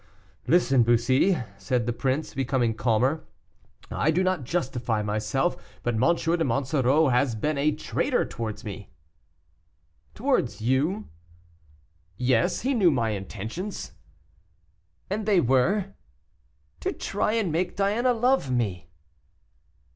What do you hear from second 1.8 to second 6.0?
the prince, becoming calmer, "I do not justify myself, but M.